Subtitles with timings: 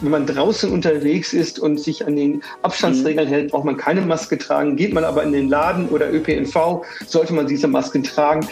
[0.00, 3.32] wenn man draußen unterwegs ist und sich an den Abstandsregeln mhm.
[3.32, 4.76] hält, braucht man keine Maske tragen.
[4.76, 8.46] Geht man aber in den Laden oder ÖPNV, sollte man diese Masken tragen.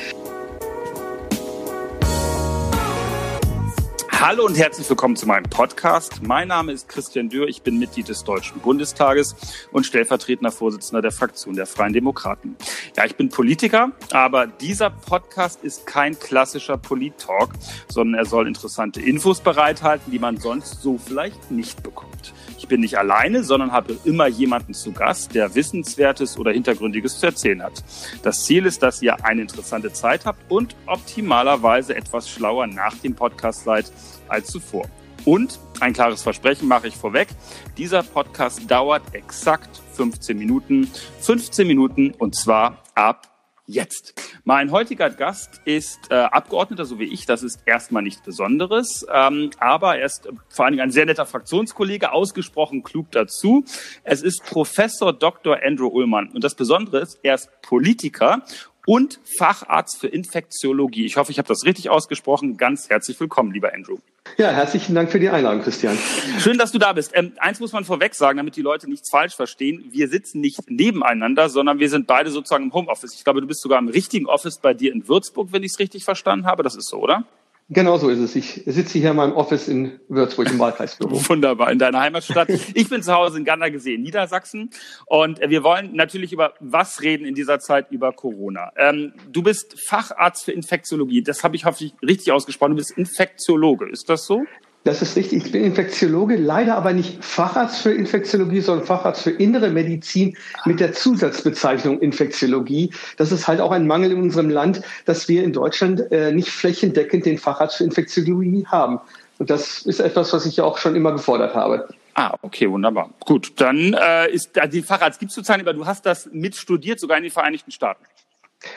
[4.29, 6.21] Hallo und herzlich willkommen zu meinem Podcast.
[6.22, 9.35] Mein Name ist Christian Dürr, ich bin Mitglied des Deutschen Bundestages
[9.72, 12.54] und stellvertretender Vorsitzender der Fraktion der Freien Demokraten.
[12.94, 17.52] Ja, ich bin Politiker, aber dieser Podcast ist kein klassischer Polit-Talk,
[17.88, 22.35] sondern er soll interessante Infos bereithalten, die man sonst so vielleicht nicht bekommt.
[22.59, 27.24] Ich bin nicht alleine, sondern habe immer jemanden zu Gast, der Wissenswertes oder Hintergründiges zu
[27.24, 27.83] erzählen hat.
[28.23, 33.15] Das Ziel ist, dass ihr eine interessante Zeit habt und optimalerweise etwas schlauer nach dem
[33.15, 33.91] Podcast seid
[34.28, 34.88] als zuvor.
[35.24, 37.28] Und ein klares Versprechen mache ich vorweg.
[37.77, 40.91] Dieser Podcast dauert exakt 15 Minuten.
[41.20, 43.28] 15 Minuten und zwar ab
[43.68, 44.14] jetzt.
[44.45, 47.27] Mein heutiger Gast ist äh, Abgeordneter, so wie ich.
[47.27, 51.26] Das ist erstmal nichts Besonderes, ähm, aber er ist vor allen Dingen ein sehr netter
[51.26, 53.65] Fraktionskollege, ausgesprochen klug dazu.
[54.04, 55.59] Es ist Professor Dr.
[55.63, 56.30] Andrew Ullmann.
[56.30, 58.42] Und das Besondere ist, er ist Politiker
[58.89, 61.05] und Facharzt für Infektiologie.
[61.05, 62.57] Ich hoffe, ich habe das richtig ausgesprochen.
[62.57, 63.99] Ganz herzlich willkommen, lieber Andrew.
[64.39, 65.98] Ja, herzlichen Dank für die Einladung, Christian.
[66.39, 67.11] Schön, dass du da bist.
[67.14, 69.84] Ähm, eins muss man vorweg sagen, damit die Leute nichts falsch verstehen.
[69.91, 73.12] Wir sitzen nicht nebeneinander, sondern wir sind beide sozusagen im Homeoffice.
[73.12, 75.78] Ich glaube, du bist sogar im richtigen Office bei dir in Würzburg, wenn ich es
[75.78, 76.62] richtig verstanden habe.
[76.62, 77.25] Das ist so, oder?
[77.70, 78.34] Genau so ist es.
[78.34, 81.11] Ich sitze hier in meinem Office in Würzburg im Wahlkreisbüro.
[81.28, 82.48] Wunderbar, in deiner Heimatstadt.
[82.75, 84.70] Ich bin zu Hause in Gandergesee, Niedersachsen.
[85.06, 88.72] Und wir wollen natürlich über was reden in dieser Zeit über Corona.
[88.77, 91.22] Ähm, du bist Facharzt für Infektiologie.
[91.22, 92.70] Das habe ich hoffentlich richtig ausgesprochen.
[92.70, 93.88] Du bist Infektiologe.
[93.91, 94.44] Ist das so?
[94.89, 95.44] Das ist richtig.
[95.44, 100.81] Ich bin Infektiologe, leider aber nicht Facharzt für Infektiologie, sondern Facharzt für innere Medizin mit
[100.81, 102.94] der Zusatzbezeichnung Infektiologie.
[103.19, 106.48] Das ist halt auch ein Mangel in unserem Land, dass wir in Deutschland äh, nicht
[106.48, 108.98] flächendeckend den Facharzt für Infektiologie haben.
[109.36, 111.86] Und das ist etwas, was ich ja auch schon immer gefordert habe.
[112.14, 113.11] Ah, okay, wunderbar.
[113.20, 116.98] Gut, dann äh, ist äh, die Facharzt gibt es sozusagen, aber du hast das mitstudiert,
[116.98, 118.03] sogar in den Vereinigten Staaten.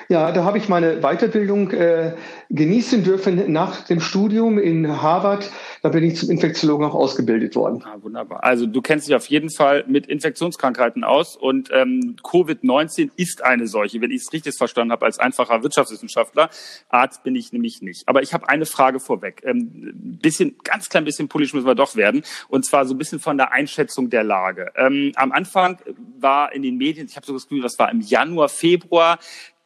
[0.09, 2.13] Ja, da habe ich meine Weiterbildung äh,
[2.49, 5.51] genießen dürfen nach dem Studium in Harvard.
[5.81, 7.83] Da bin ich zum Infektiologen auch ausgebildet worden.
[7.83, 8.43] Ah, wunderbar.
[8.43, 13.65] Also du kennst dich auf jeden Fall mit Infektionskrankheiten aus und ähm, Covid-19 ist eine
[13.65, 16.51] solche, wenn ich es richtig verstanden habe, als einfacher Wirtschaftswissenschaftler.
[16.89, 18.07] Arzt bin ich nämlich nicht.
[18.07, 19.41] Aber ich habe eine Frage vorweg.
[19.43, 22.21] Ähm, bisschen, ganz klein bisschen politisch müssen wir doch werden.
[22.49, 24.71] Und zwar so ein bisschen von der Einschätzung der Lage.
[24.75, 25.79] Ähm, am Anfang
[26.19, 29.17] war in den Medien, ich habe so das Gefühl, das war im Januar, Februar,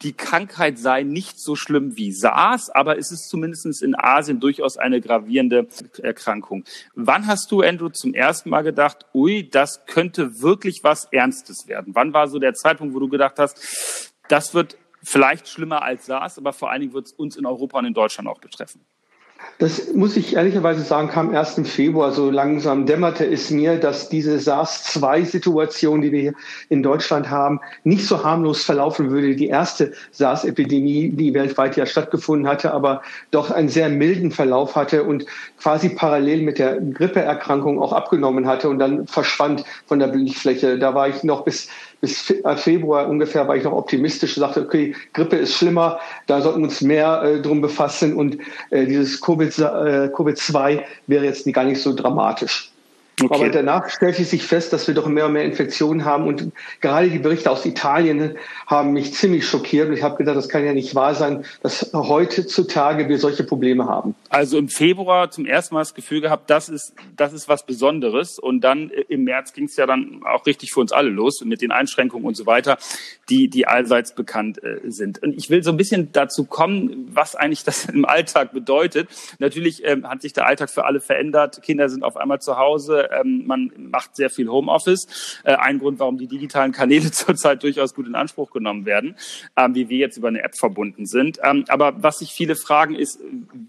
[0.05, 4.77] die Krankheit sei nicht so schlimm wie SARS, aber es ist zumindest in Asien durchaus
[4.77, 5.67] eine gravierende
[5.97, 6.63] Erkrankung.
[6.93, 11.95] Wann hast du, Andrew, zum ersten Mal gedacht, ui, das könnte wirklich was Ernstes werden?
[11.95, 16.37] Wann war so der Zeitpunkt, wo du gedacht hast, das wird vielleicht schlimmer als SARS,
[16.37, 18.81] aber vor allen Dingen wird es uns in Europa und in Deutschland auch betreffen?
[19.57, 22.11] Das muss ich ehrlicherweise sagen, kam erst im Februar.
[22.11, 26.33] So langsam dämmerte es mir, dass diese SARS-2-Situation, die wir hier
[26.67, 29.33] in Deutschland haben, nicht so harmlos verlaufen würde.
[29.37, 33.01] Die erste SARS-Epidemie, die weltweit ja stattgefunden hatte, aber
[33.31, 35.25] doch einen sehr milden Verlauf hatte und
[35.57, 40.77] quasi parallel mit der Grippeerkrankung auch abgenommen hatte und dann verschwand von der Bildfläche.
[40.77, 41.69] Da war ich noch bis
[42.01, 46.59] bis äh, Februar ungefähr war ich noch optimistisch, sagte, okay, Grippe ist schlimmer, da sollten
[46.59, 48.37] wir uns mehr äh, drum befassen und
[48.69, 50.53] äh, dieses Covid-2 äh, COVID
[51.07, 52.71] wäre jetzt gar nicht so dramatisch.
[53.21, 53.33] Okay.
[53.33, 57.09] Aber danach stellte sich fest, dass wir doch mehr und mehr Infektionen haben und gerade
[57.09, 58.35] die Berichte aus Italien
[58.67, 61.91] haben mich ziemlich schockiert und ich habe gedacht, das kann ja nicht wahr sein, dass
[61.93, 64.15] heutzutage wir solche Probleme haben.
[64.29, 68.37] Also im Februar zum ersten Mal das Gefühl gehabt, das ist, das ist was Besonderes
[68.37, 71.41] und dann äh, im März ging es ja dann auch richtig für uns alle los
[71.45, 72.77] mit den Einschränkungen und so weiter,
[73.29, 75.23] die, die allseits bekannt äh, sind.
[75.23, 79.07] Und ich will so ein bisschen dazu kommen, was eigentlich das im Alltag bedeutet.
[79.39, 81.61] Natürlich ähm, hat sich der Alltag für alle verändert.
[81.61, 85.41] Kinder sind auf einmal zu Hause ähm, man macht sehr viel Homeoffice.
[85.43, 89.15] Äh, ein Grund, warum die digitalen Kanäle zurzeit durchaus gut in Anspruch genommen werden,
[89.55, 91.39] ähm, wie wir jetzt über eine App verbunden sind.
[91.43, 93.19] Ähm, aber was sich viele fragen ist,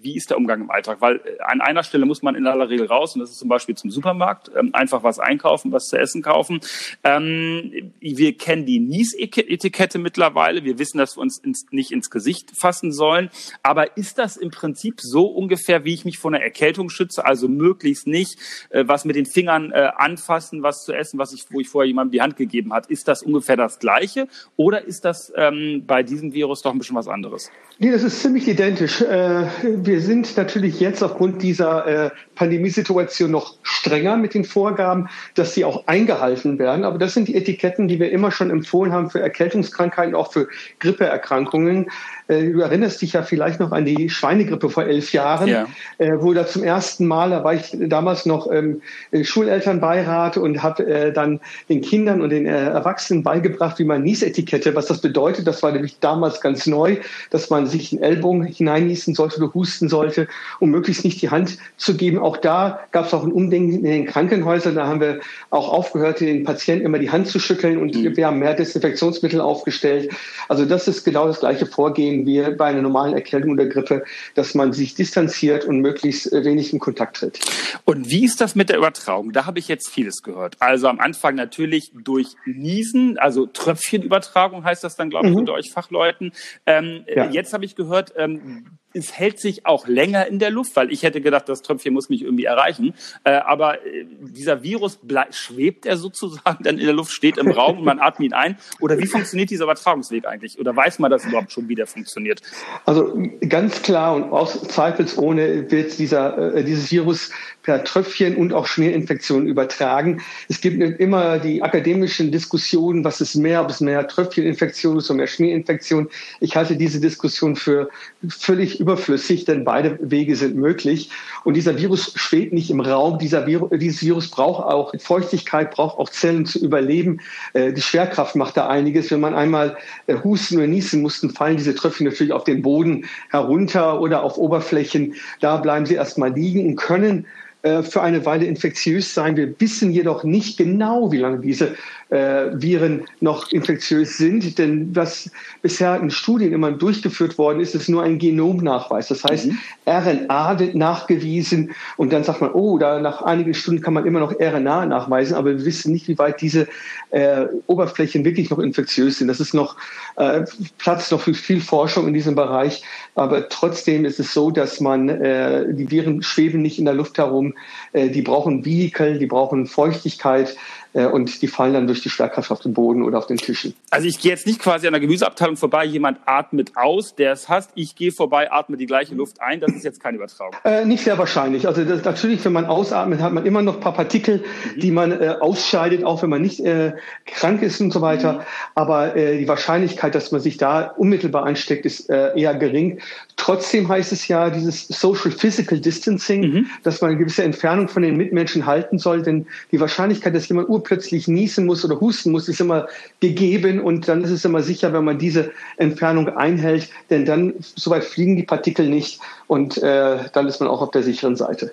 [0.00, 1.00] wie ist der Umgang im Alltag?
[1.00, 3.48] Weil äh, an einer Stelle muss man in aller Regel raus und das ist zum
[3.48, 6.60] Beispiel zum Supermarkt, ähm, einfach was einkaufen, was zu essen kaufen.
[7.04, 10.64] Ähm, wir kennen die Nies-Etikette mittlerweile.
[10.64, 13.30] Wir wissen, dass wir uns ins, nicht ins Gesicht fassen sollen.
[13.62, 17.24] Aber ist das im Prinzip so ungefähr, wie ich mich vor einer Erkältung schütze?
[17.24, 18.38] Also möglichst nicht
[18.70, 21.68] äh, was mit den den Fingern äh, anfassen, was zu essen, was ich, wo ich
[21.68, 22.86] vorher jemandem die Hand gegeben hat.
[22.86, 26.96] Ist das ungefähr das Gleiche oder ist das ähm, bei diesem Virus doch ein bisschen
[26.96, 27.50] was anderes?
[27.78, 29.02] Nee, das ist ziemlich identisch.
[29.02, 35.54] Äh, wir sind natürlich jetzt aufgrund dieser äh, Pandemiesituation noch strenger mit den Vorgaben, dass
[35.54, 36.84] sie auch eingehalten werden.
[36.84, 40.48] Aber das sind die Etiketten, die wir immer schon empfohlen haben für Erkältungskrankheiten, auch für
[40.78, 41.90] Grippeerkrankungen.
[42.28, 45.66] Äh, du erinnerst dich ja vielleicht noch an die Schweinegrippe vor elf Jahren, ja.
[45.98, 48.82] äh, wo da zum ersten Mal, da war ich damals noch ähm,
[49.22, 54.74] Schulelternbeirat und habe äh, dann den Kindern und den äh, Erwachsenen beigebracht, wie man Niesetikette,
[54.74, 55.46] was das bedeutet.
[55.46, 56.96] Das war nämlich damals ganz neu,
[57.30, 60.26] dass man sich in Ellbogen hineinnießen sollte oder husten sollte,
[60.58, 62.18] um möglichst nicht die Hand zu geben.
[62.18, 64.74] Auch da gab es auch ein Umdenken in den Krankenhäusern.
[64.74, 65.20] Da haben wir
[65.50, 68.16] auch aufgehört, den Patienten immer die Hand zu schütteln und mhm.
[68.16, 70.10] wir haben mehr Desinfektionsmittel aufgestellt.
[70.48, 74.04] Also das ist genau das gleiche Vorgehen wie bei einer normalen Erkältung oder Grippe,
[74.34, 77.40] dass man sich distanziert und möglichst wenig in Kontakt tritt.
[77.84, 79.32] Und wie ist das mit der Übertragung?
[79.32, 80.56] Da habe ich jetzt vieles gehört.
[80.60, 85.40] Also am Anfang natürlich durch Niesen, also Tröpfchenübertragung heißt das dann, glaube ich, mhm.
[85.40, 86.32] unter euch Fachleuten.
[86.64, 87.28] Ähm, ja.
[87.28, 88.66] Jetzt habe ich gehört, ähm,
[88.96, 92.08] es hält sich auch länger in der Luft, weil ich hätte gedacht, das Tröpfchen muss
[92.08, 92.94] mich irgendwie erreichen.
[93.24, 94.98] Äh, aber äh, dieser Virus
[95.30, 98.56] schwebt er sozusagen dann in der Luft, steht im Raum und man atmet ihn ein.
[98.80, 100.58] Oder wie funktioniert dieser Übertragungsweg eigentlich?
[100.58, 102.40] Oder weiß man das überhaupt schon, wie der funktioniert?
[102.84, 103.16] Also
[103.48, 107.30] ganz klar und aus zweifelsohne wird dieser, äh, dieses Virus
[107.66, 110.22] per Tröpfchen und auch Schmierinfektionen übertragen.
[110.48, 115.16] Es gibt immer die akademischen Diskussionen, was ist mehr, ob es mehr Tröpfcheninfektion ist oder
[115.16, 116.08] mehr Schmierinfektion.
[116.38, 117.88] Ich halte diese Diskussion für
[118.28, 121.10] völlig überflüssig, denn beide Wege sind möglich.
[121.42, 123.18] Und dieser Virus schwebt nicht im Raum.
[123.18, 127.18] Dieser Virus, dieses Virus braucht auch Feuchtigkeit, braucht auch Zellen zu überleben.
[127.52, 129.10] Äh, die Schwerkraft macht da einiges.
[129.10, 129.76] Wenn man einmal
[130.06, 134.22] äh, husten oder niesen muss, dann fallen diese Tröpfchen natürlich auf den Boden herunter oder
[134.22, 135.14] auf Oberflächen.
[135.40, 137.26] Da bleiben sie erstmal liegen und können
[137.62, 139.36] äh, für eine Weile infektiös sein.
[139.36, 141.74] Wir wissen jedoch nicht genau, wie lange diese
[142.10, 144.58] äh, Viren noch infektiös sind.
[144.58, 145.30] Denn was
[145.62, 149.08] bisher in Studien immer durchgeführt worden ist, ist nur ein Genomnachweis.
[149.08, 149.58] Das heißt, mhm.
[149.86, 154.20] RNA wird nachgewiesen und dann sagt man, oh, da nach einigen Stunden kann man immer
[154.20, 156.68] noch RNA nachweisen, aber wir wissen nicht, wie weit diese
[157.10, 159.28] äh, Oberflächen wirklich noch infektiös sind.
[159.28, 159.76] Das ist noch
[160.16, 160.44] äh,
[160.78, 162.82] Platz noch für viel Forschung in diesem Bereich.
[163.14, 167.18] Aber trotzdem ist es so, dass man äh, die Viren schweben nicht in der Luft
[167.18, 167.54] herum.
[167.92, 170.56] Äh, die brauchen Vehikel, die brauchen Feuchtigkeit
[171.04, 173.74] und die fallen dann durch die Schwerkraft auf den Boden oder auf den Tischen.
[173.90, 177.48] Also ich gehe jetzt nicht quasi an der Gemüseabteilung vorbei, jemand atmet aus, der es
[177.48, 180.54] hasst, ich gehe vorbei, atme die gleiche Luft ein, das ist jetzt keine Übertragung.
[180.64, 181.66] Äh, nicht sehr wahrscheinlich.
[181.66, 184.38] Also das, natürlich, wenn man ausatmet, hat man immer noch ein paar Partikel,
[184.74, 184.80] mhm.
[184.80, 186.92] die man äh, ausscheidet, auch wenn man nicht äh,
[187.26, 188.34] krank ist und so weiter.
[188.34, 188.40] Mhm.
[188.74, 193.00] Aber äh, die Wahrscheinlichkeit, dass man sich da unmittelbar ansteckt, ist äh, eher gering.
[193.36, 196.66] Trotzdem heißt es ja dieses Social Physical Distancing, mhm.
[196.82, 200.68] dass man eine gewisse Entfernung von den Mitmenschen halten soll, denn die Wahrscheinlichkeit, dass jemand
[200.86, 202.86] urplötzlich niesen muss oder husten muss, ist immer
[203.20, 208.04] gegeben und dann ist es immer sicher, wenn man diese Entfernung einhält, denn dann soweit
[208.04, 211.72] fliegen die Partikel nicht und äh, dann ist man auch auf der sicheren Seite.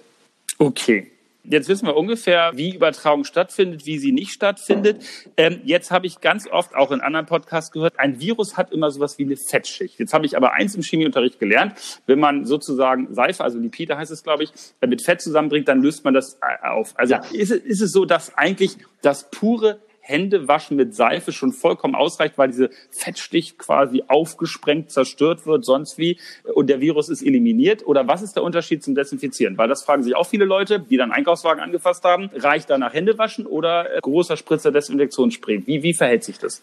[0.58, 1.08] Okay.
[1.46, 5.04] Jetzt wissen wir ungefähr, wie Übertragung stattfindet, wie sie nicht stattfindet.
[5.36, 8.92] Ähm, jetzt habe ich ganz oft auch in anderen Podcasts gehört, ein Virus hat immer
[8.92, 10.00] sowas wie eine Fettschicht.
[10.00, 11.74] Jetzt habe ich aber eins im Chemieunterricht gelernt,
[12.08, 14.54] wenn man sozusagen Seife, also Lipide heißt es, glaube ich,
[14.86, 16.94] mit Fett zusammenbringt, dann löst man das äh, auf.
[16.96, 17.24] Also ja.
[17.34, 22.38] ist, ist es so, dass eigentlich das pure Hände waschen mit Seife schon vollkommen ausreicht,
[22.38, 26.20] weil diese Fettstich quasi aufgesprengt, zerstört wird, sonst wie,
[26.54, 27.88] und der Virus ist eliminiert?
[27.88, 29.58] Oder was ist der Unterschied zum Desinfizieren?
[29.58, 32.30] Weil das fragen sich auch viele Leute, die dann Einkaufswagen angefasst haben.
[32.36, 35.66] Reicht danach Hände waschen oder großer Spritzer Desinfektionsspray?
[35.66, 36.62] Wie, wie verhält sich das?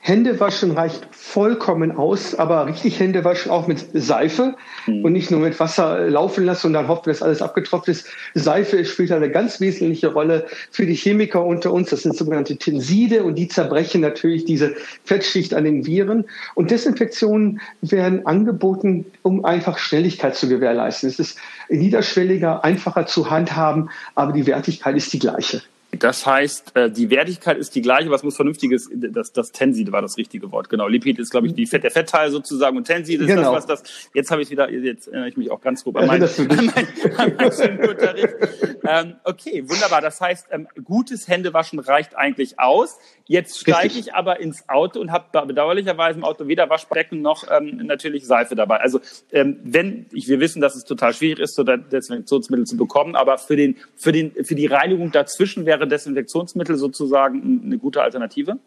[0.00, 4.56] Hände waschen reicht vollkommen aus, aber richtig Hände waschen auch mit Seife
[4.86, 5.04] mhm.
[5.04, 8.06] und nicht nur mit Wasser laufen lassen und dann hoffen, dass alles abgetropft ist.
[8.34, 11.90] Seife spielt eine ganz wesentliche Rolle für die Chemiker unter uns.
[11.90, 16.24] Das sind sogenannte Tenside und die zerbrechen natürlich diese Fettschicht an den Viren.
[16.54, 21.08] Und Desinfektionen werden angeboten, um einfach Schnelligkeit zu gewährleisten.
[21.08, 25.60] Es ist niederschwelliger, einfacher zu handhaben, aber die Wertigkeit ist die gleiche.
[25.98, 30.02] Das heißt, äh, die Wertigkeit ist die gleiche, was muss vernünftiges, das, das Tensid war
[30.02, 30.88] das richtige Wort, genau.
[30.88, 33.54] Lipid ist, glaube ich, die Fett, der Fettteil sozusagen und Tensid ist genau.
[33.54, 36.06] das, was das, jetzt habe ich wieder, jetzt erinnere ich mich auch ganz grob an
[36.06, 36.72] meinen, an meinen,
[37.16, 38.34] an Unterricht.
[38.86, 40.00] ähm, okay, wunderbar.
[40.00, 42.98] Das heißt, ähm, gutes Händewaschen reicht eigentlich aus.
[43.26, 47.78] Jetzt steige ich aber ins Auto und habe bedauerlicherweise im Auto weder Waschbecken noch ähm,
[47.84, 48.76] natürlich Seife dabei.
[48.76, 49.00] Also
[49.32, 53.36] ähm, wenn, ich, wir wissen, dass es total schwierig ist, so Desinfektionsmittel zu bekommen, aber
[53.36, 58.58] für, den, für, den, für die Reinigung dazwischen wäre Desinfektionsmittel sozusagen eine gute Alternative?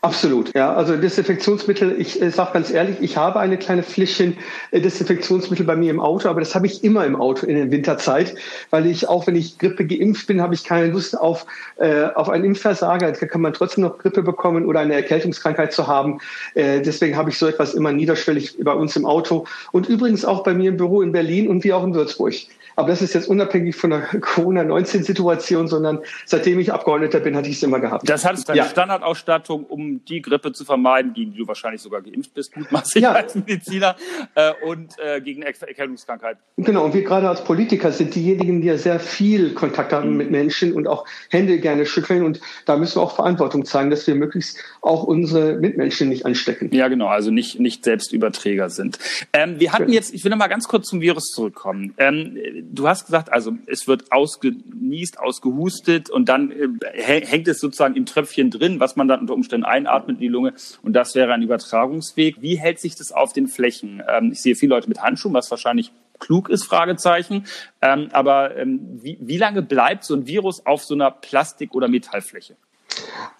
[0.00, 0.74] Absolut, ja.
[0.74, 4.36] Also Desinfektionsmittel, ich äh, sage ganz ehrlich, ich habe eine kleine Fläschchen
[4.70, 7.70] äh, Desinfektionsmittel bei mir im Auto, aber das habe ich immer im Auto in der
[7.70, 8.34] Winterzeit,
[8.70, 11.46] weil ich auch, wenn ich Grippe geimpft bin, habe ich keine Lust auf,
[11.76, 13.12] äh, auf einen Impfversager.
[13.12, 16.18] Da kann man trotzdem noch Grippe bekommen oder eine Erkältungskrankheit zu haben.
[16.54, 20.42] Äh, deswegen habe ich so etwas immer niederschwellig bei uns im Auto und übrigens auch
[20.42, 22.34] bei mir im Büro in Berlin und wie auch in Würzburg.
[22.76, 27.56] Aber das ist jetzt unabhängig von der Corona-19-Situation, sondern seitdem ich Abgeordneter bin, hatte ich
[27.56, 28.08] es immer gehabt.
[28.08, 28.64] Das heißt, deine ja.
[28.66, 33.02] Standardausstattung um, um die Grippe zu vermeiden, gegen die du wahrscheinlich sogar geimpft bist, mutmaßlich
[33.02, 33.12] ja.
[33.12, 33.96] als Mediziner,
[34.34, 36.38] äh, und äh, gegen Erkältungskrankheit.
[36.56, 40.16] Genau, und wir gerade als Politiker sind diejenigen, die ja sehr viel Kontakt haben mhm.
[40.16, 42.24] mit Menschen und auch Hände gerne schütteln.
[42.24, 46.70] Und da müssen wir auch Verantwortung zeigen, dass wir möglichst auch unsere Mitmenschen nicht anstecken.
[46.72, 48.98] Ja, genau, also nicht, nicht selbst Überträger sind.
[49.32, 51.94] Ähm, wir hatten jetzt, ich will noch mal ganz kurz zum Virus zurückkommen.
[51.98, 52.36] Ähm,
[52.72, 58.06] du hast gesagt, also es wird ausgenießt, ausgehustet und dann äh, hängt es sozusagen im
[58.06, 61.42] Tröpfchen drin, was man dann unter Umständen einatmet in die Lunge und das wäre ein
[61.42, 62.40] Übertragungsweg.
[62.40, 64.02] Wie hält sich das auf den Flächen?
[64.08, 67.44] Ähm, ich sehe viele Leute mit Handschuhen, was wahrscheinlich klug ist, Fragezeichen.
[67.82, 71.88] Ähm, aber ähm, wie, wie lange bleibt so ein Virus auf so einer Plastik- oder
[71.88, 72.56] Metallfläche?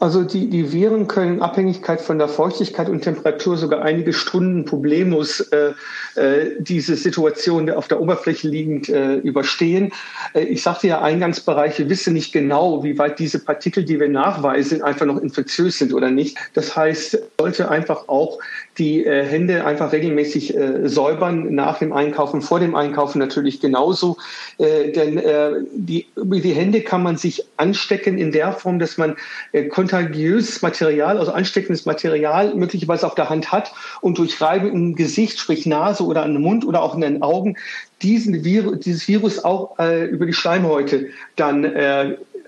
[0.00, 4.64] Also die, die Viren können in Abhängigkeit von der Feuchtigkeit und Temperatur sogar einige Stunden
[4.64, 5.72] problemlos äh,
[6.16, 9.92] äh, diese Situation auf der Oberfläche liegend äh, überstehen.
[10.34, 14.08] Äh, ich sagte ja Eingangsbereich, wir wissen nicht genau, wie weit diese Partikel, die wir
[14.08, 16.36] nachweisen, einfach noch infektiös sind oder nicht.
[16.54, 18.38] Das heißt, sollte einfach auch
[18.78, 24.16] die äh, Hände einfach regelmäßig äh, säubern nach dem Einkaufen, vor dem Einkaufen natürlich genauso.
[24.58, 29.16] Äh, denn äh, die, die Hände kann man sich anstecken in der Form, dass man
[29.52, 34.96] äh, kontagiöses Material, also ansteckendes Material möglicherweise auf der Hand hat und durch Reiben im
[34.96, 37.56] Gesicht, sprich Nase oder an den Mund oder auch in den Augen,
[38.02, 41.64] diesen Virus, dieses Virus auch äh, über die Schleimhäute dann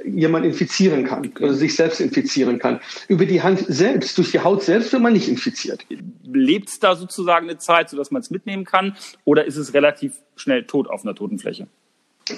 [0.07, 2.81] jemand infizieren kann oder sich selbst infizieren kann.
[3.09, 5.85] Über die Hand selbst, durch die Haut selbst wird man nicht infiziert.
[6.25, 10.15] Lebt es da sozusagen eine Zeit, sodass man es mitnehmen kann oder ist es relativ
[10.37, 11.67] schnell tot auf einer toten Fläche?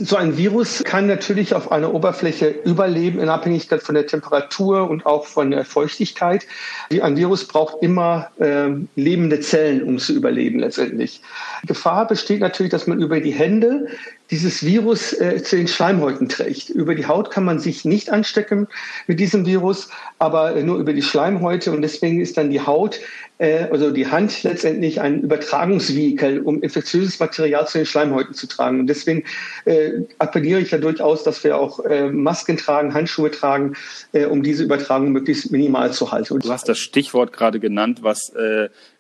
[0.01, 5.07] So ein Virus kann natürlich auf einer Oberfläche überleben in Abhängigkeit von der Temperatur und
[5.07, 6.47] auch von der Feuchtigkeit.
[6.91, 11.23] Ein Virus braucht immer äh, lebende Zellen, um zu überleben letztendlich.
[11.67, 13.87] Gefahr besteht natürlich, dass man über die Hände
[14.31, 16.71] dieses Virus äh, zu den Schleimhäuten trägt.
[16.71, 18.69] Über die Haut kann man sich nicht anstecken
[19.07, 21.73] mit diesem Virus, aber äh, nur über die Schleimhäute.
[21.73, 23.01] Und deswegen ist dann die Haut,
[23.39, 28.81] äh, also die Hand letztendlich ein Übertragungsvehikel, um infektiöses Material zu den Schleimhäuten zu tragen.
[28.81, 29.25] Und deswegen
[29.65, 33.75] äh, appelliere ich ja durchaus, dass wir auch äh, Masken tragen, Handschuhe tragen,
[34.13, 36.39] äh, um diese Übertragung möglichst minimal zu halten.
[36.39, 38.33] Du hast das Stichwort gerade genannt, was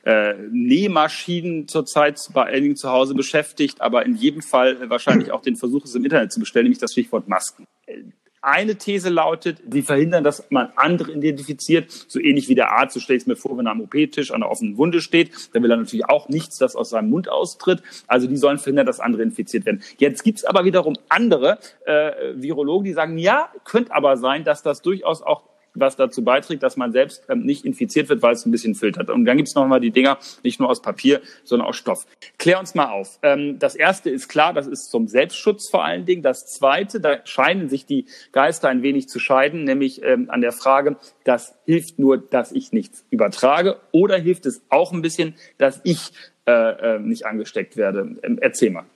[0.09, 5.43] äh, äh, Nähmaschinen zurzeit bei einigen zu Hause beschäftigt, aber in jedem Fall wahrscheinlich auch
[5.43, 7.67] den Versuch, es im Internet zu bestellen, nämlich das Stichwort Masken.
[8.41, 13.00] Eine These lautet, sie verhindern, dass man andere identifiziert, so ähnlich wie der Arzt, so
[13.00, 15.62] stelle ich es mir vor, wenn er am OP-Tisch an einer offenen Wunde steht, dann
[15.62, 17.83] will er natürlich auch nichts, das aus seinem Mund austritt.
[18.07, 19.83] Also die sollen verhindern, dass andere infiziert werden.
[19.99, 24.62] Jetzt gibt es aber wiederum andere äh, Virologen, die sagen, ja, könnte aber sein, dass
[24.62, 25.43] das durchaus auch
[25.75, 29.11] was dazu beiträgt, dass man selbst ähm, nicht infiziert wird, weil es ein bisschen filtert.
[29.11, 32.07] Und dann gibt es nochmal die Dinger, nicht nur aus Papier, sondern aus Stoff.
[32.39, 33.19] Klär uns mal auf.
[33.23, 36.23] Ähm, das erste ist klar, das ist zum Selbstschutz vor allen Dingen.
[36.23, 40.53] Das zweite, da scheinen sich die Geister ein wenig zu scheiden, nämlich ähm, an der
[40.53, 45.81] Frage, das hilft nur, dass ich nichts übertrage oder hilft es auch ein bisschen, dass
[45.85, 46.13] ich
[46.47, 48.17] äh, äh, nicht angesteckt werde.
[48.23, 48.87] Ähm, erzähl mal.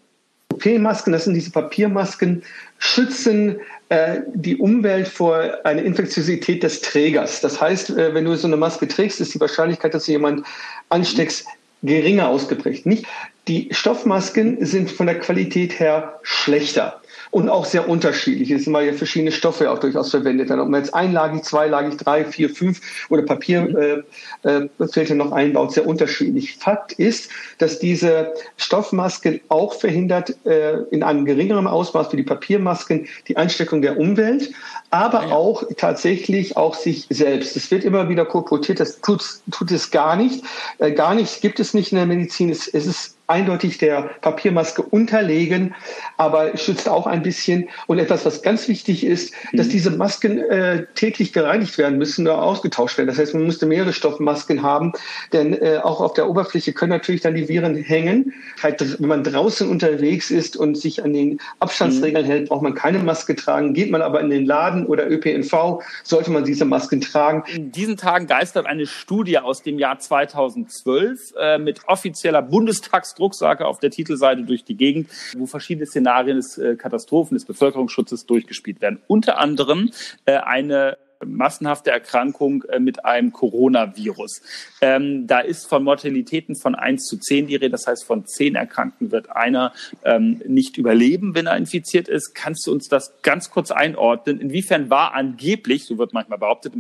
[0.53, 2.43] OP-Masken, das sind diese Papiermasken,
[2.79, 3.57] schützen
[3.89, 7.41] äh, die Umwelt vor einer Infektiosität des Trägers.
[7.41, 10.47] Das heißt, äh, wenn du so eine Maske trägst, ist die Wahrscheinlichkeit, dass du jemand
[10.89, 11.47] ansteckst,
[11.83, 12.87] geringer ausgeprägt.
[12.87, 13.07] Nicht?
[13.49, 18.51] Die Stoffmasken sind von der Qualität her schlechter und auch sehr unterschiedlich.
[18.51, 20.61] Es sind mal ja verschiedene Stoffe auch durchaus verwendet werden.
[20.61, 24.05] Ob man jetzt einlagig, zweilagig, drei, vier, fünf oder Papierfilter
[24.45, 26.57] äh, äh, noch einbaut, sehr unterschiedlich.
[26.57, 33.09] Fakt ist, dass diese Stoffmasken auch verhindert, äh, in einem geringeren Ausmaß wie die Papiermasken,
[33.29, 34.53] die Ansteckung der Umwelt,
[34.91, 35.33] aber ja.
[35.33, 37.57] auch tatsächlich auch sich selbst.
[37.57, 40.45] Es wird immer wieder kolportiert, das tut, tut es gar nicht.
[40.79, 42.51] Äh, gar nichts gibt es nicht in der Medizin.
[42.51, 45.75] Es, es ist eindeutig der Papiermaske unterlegen,
[46.19, 47.69] aber schützt auch ein bisschen.
[47.87, 49.71] Und etwas, was ganz wichtig ist, dass mhm.
[49.71, 53.09] diese Masken äh, täglich gereinigt werden müssen oder ausgetauscht werden.
[53.09, 54.93] Das heißt, man müsste mehrere Stoffmasken haben,
[55.33, 58.35] denn äh, auch auf der Oberfläche können natürlich dann die Viren hängen.
[58.63, 62.31] Halt, wenn man draußen unterwegs ist und sich an den Abstandsregeln mhm.
[62.31, 63.73] hält, braucht man keine Maske tragen.
[63.73, 67.45] Geht man aber in den Laden oder ÖPNV, sollte man diese Masken tragen.
[67.55, 73.67] In diesen Tagen geistert eine Studie aus dem Jahr 2012 äh, mit offizieller Bundestagsdruck Drucksake
[73.67, 78.81] auf der Titelseite durch die Gegend, wo verschiedene Szenarien des äh, Katastrophen, des Bevölkerungsschutzes durchgespielt
[78.81, 79.01] werden.
[79.07, 79.91] Unter anderem
[80.25, 84.43] äh, eine massenhafte Erkrankung äh, mit einem Coronavirus.
[84.81, 87.71] Ähm, da ist von Mortalitäten von 1 zu 10 die Rede.
[87.71, 89.73] Das heißt, von 10 Erkrankten wird einer
[90.05, 92.35] ähm, nicht überleben, wenn er infiziert ist.
[92.35, 94.41] Kannst du uns das ganz kurz einordnen?
[94.41, 96.75] Inwiefern war angeblich, so wird manchmal behauptet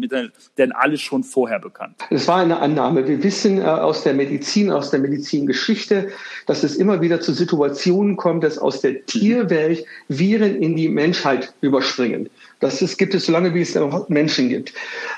[0.58, 1.96] denn alles schon vorher bekannt?
[2.10, 3.06] Es war eine Annahme.
[3.06, 6.08] Wir wissen äh, aus der Medizin, aus der Medizingeschichte,
[6.46, 11.52] dass es immer wieder zu Situationen kommt, dass aus der Tierwelt Viren in die Menschheit
[11.60, 12.28] überspringen.
[12.60, 13.76] Das ist, gibt es, solange wie es
[14.08, 14.72] Menschen gibt.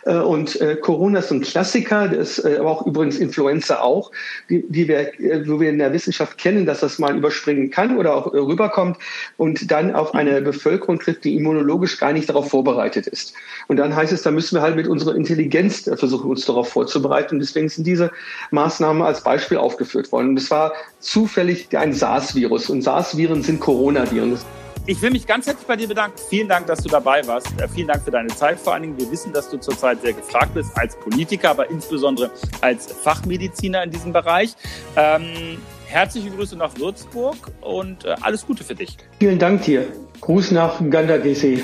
[0.04, 4.10] Äh, und äh, Corona ist ein Klassiker, das, äh, aber auch übrigens Influenza auch,
[4.48, 5.12] die, die wir,
[5.46, 8.98] wo wir in der Wissenschaft kennen, dass das mal überspringen kann oder auch rüberkommt
[9.36, 13.34] und dann auf eine Bevölkerung trifft, die immunologisch gar nicht darauf vorbereitet ist.
[13.68, 17.36] Und dann heißt es, da müssen wir halt mit unserer Intelligenz versuchen, uns darauf vorzubereiten.
[17.36, 18.10] Und deswegen sind diese
[18.50, 20.30] Maßnahmen als Beispiel aufgeführt worden.
[20.30, 22.70] Und es war zufällig ein SARS-Virus.
[22.70, 24.38] Und SARS-Viren sind Coronaviren.
[24.86, 26.18] Ich will mich ganz herzlich bei dir bedanken.
[26.28, 27.58] Vielen Dank, dass du dabei warst.
[27.58, 28.98] Äh, vielen Dank für deine Zeit vor allen Dingen.
[28.98, 33.90] Wir wissen, dass du zurzeit sehr gefragt bist als Politiker, aber insbesondere als Fachmediziner in
[33.90, 34.54] diesem Bereich.
[34.96, 38.98] Ähm, herzliche Grüße nach Würzburg und äh, alles Gute für dich.
[39.18, 39.86] Vielen Dank dir.
[40.20, 41.62] Gruß nach Gandagese.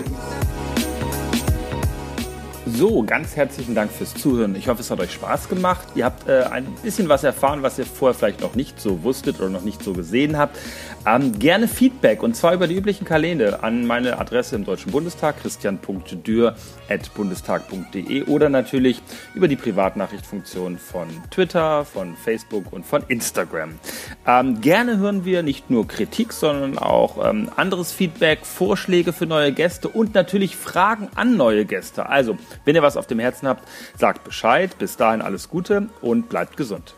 [2.81, 4.55] So, ganz herzlichen Dank fürs Zuhören.
[4.55, 5.87] Ich hoffe, es hat euch Spaß gemacht.
[5.95, 9.41] Ihr habt äh, ein bisschen was erfahren, was ihr vorher vielleicht noch nicht so wusstet
[9.41, 10.57] oder noch nicht so gesehen habt.
[11.07, 15.41] Ähm, gerne Feedback und zwar über die üblichen Kanäle an meine Adresse im Deutschen Bundestag,
[15.41, 19.01] christian.dürr.bundestag.de oder natürlich
[19.35, 23.79] über die Privatnachrichtfunktion von Twitter, von Facebook und von Instagram.
[24.27, 29.53] Ähm, gerne hören wir nicht nur Kritik, sondern auch ähm, anderes Feedback, Vorschläge für neue
[29.53, 32.11] Gäste und natürlich Fragen an neue Gäste.
[32.11, 33.67] Also, wenn ihr was auf dem Herzen habt,
[33.97, 34.77] sagt Bescheid.
[34.79, 36.93] Bis dahin alles Gute und bleibt gesund.